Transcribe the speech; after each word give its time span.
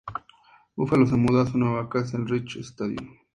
Buffalo 0.75 1.05
se 1.05 1.15
mudo 1.15 1.41
a 1.41 1.45
su 1.45 1.59
nueva 1.59 1.87
casa, 1.87 2.17
el 2.17 2.27
Rich 2.27 2.57
Stadium. 2.57 3.19